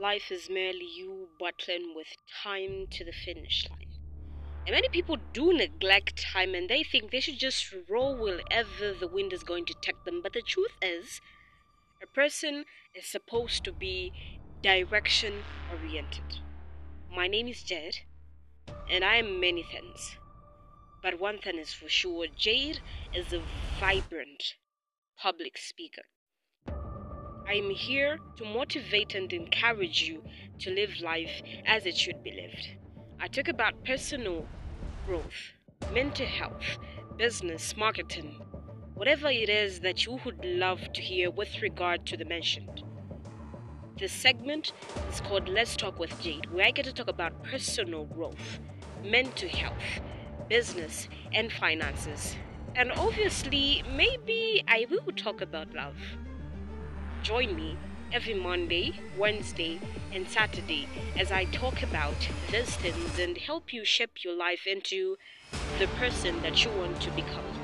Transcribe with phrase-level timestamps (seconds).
[0.00, 2.06] life is merely you battling with
[2.42, 3.90] time to the finish line.
[4.66, 9.08] And many people do neglect time and they think they should just roll wherever the
[9.08, 10.20] wind is going to take them.
[10.22, 11.20] But the truth is,
[12.02, 14.12] a person is supposed to be
[14.62, 16.40] direction oriented.
[17.14, 17.98] My name is Jade,
[18.90, 20.16] and I am many things.
[21.02, 22.80] But one thing is for sure Jade
[23.14, 23.42] is a
[23.78, 24.54] vibrant
[25.18, 26.02] public speaker.
[27.50, 30.22] I am here to motivate and encourage you
[30.60, 32.76] to live life as it should be lived.
[33.18, 34.46] I talk about personal
[35.04, 35.54] growth,
[35.92, 36.78] mental health,
[37.16, 38.40] business, marketing,
[38.94, 42.84] whatever it is that you would love to hear with regard to the mentioned.
[43.98, 44.72] This segment
[45.10, 48.60] is called Let's Talk with Jade, where I get to talk about personal growth,
[49.04, 50.00] mental health,
[50.48, 52.36] business, and finances.
[52.76, 55.96] And obviously, maybe I will talk about love.
[57.22, 57.76] Join me
[58.12, 59.78] every Monday, Wednesday,
[60.12, 60.88] and Saturday
[61.18, 62.16] as I talk about
[62.50, 65.16] these things and help you shape your life into
[65.78, 67.59] the person that you want to become.